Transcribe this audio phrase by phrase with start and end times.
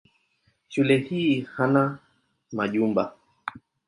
[0.67, 1.97] Shule hii hana
[2.51, 3.15] majumba.